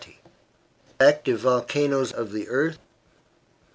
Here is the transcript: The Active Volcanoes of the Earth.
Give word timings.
The 0.97 1.05
Active 1.05 1.41
Volcanoes 1.41 2.11
of 2.11 2.31
the 2.31 2.47
Earth. 2.49 2.79